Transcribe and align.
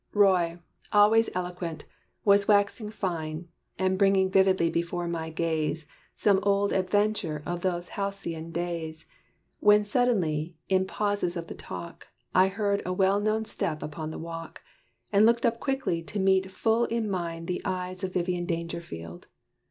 Roy, 0.15 0.57
always 0.91 1.29
eloquent, 1.35 1.85
was 2.25 2.47
waxing 2.47 2.89
fine, 2.89 3.49
And 3.77 3.99
bringing 3.99 4.31
vividly 4.31 4.71
before 4.71 5.07
my 5.07 5.29
gaze 5.29 5.85
Some 6.15 6.39
old 6.41 6.73
adventure 6.73 7.43
of 7.45 7.61
those 7.61 7.89
halcyon 7.89 8.49
days, 8.51 9.05
When 9.59 9.85
suddenly 9.85 10.57
in 10.67 10.87
pauses 10.87 11.37
of 11.37 11.45
the 11.45 11.53
talk, 11.53 12.07
I 12.33 12.47
heard 12.47 12.81
a 12.83 12.91
well 12.91 13.19
known 13.19 13.45
step 13.45 13.83
upon 13.83 14.09
the 14.09 14.17
walk, 14.17 14.63
And 15.13 15.23
looked 15.23 15.45
up 15.45 15.59
quickly 15.59 16.01
to 16.01 16.17
meet 16.17 16.49
full 16.49 16.85
in 16.85 17.07
mine 17.07 17.45
The 17.45 17.61
eyes 17.63 18.03
of 18.03 18.13
Vivian 18.13 18.47
Dangerfield. 18.47 19.27